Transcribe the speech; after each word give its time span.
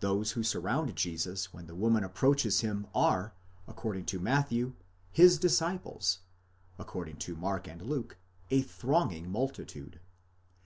Those 0.00 0.32
who 0.32 0.42
surround 0.42 0.94
Jesus 0.94 1.54
when 1.54 1.66
the 1.66 1.74
woman 1.74 2.04
approaches 2.04 2.60
him 2.60 2.86
are, 2.94 3.32
according 3.66 4.04
to 4.12 4.20
Matthew, 4.20 4.74
his 5.10 5.38
disciples, 5.38 6.18
according 6.78 7.16
to 7.20 7.34
Mark 7.34 7.66
and 7.66 7.80
Luke, 7.80 8.18
a 8.50 8.60
thronging 8.60 9.30
multitude. 9.32 10.00